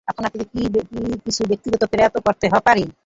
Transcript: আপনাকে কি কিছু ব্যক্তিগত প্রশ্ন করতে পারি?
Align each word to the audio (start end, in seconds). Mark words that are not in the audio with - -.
আপনাকে 0.07 0.39
কি 0.51 0.61
কিছু 1.25 1.41
ব্যক্তিগত 1.49 1.81
প্রশ্ন 1.87 2.17
করতে 2.25 2.45
পারি? 2.67 2.83